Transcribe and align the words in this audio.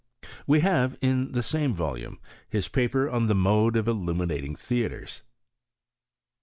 •We 0.47 0.61
have, 0.61 0.97
in 0.99 1.33
the 1.33 1.43
same 1.43 1.75
volume, 1.75 2.19
his 2.49 2.67
paper 2.67 3.07
on 3.07 3.27
the 3.27 3.35
mode 3.35 3.75
of 3.75 3.87
illuminating 3.87 4.55
theatres. 4.55 5.21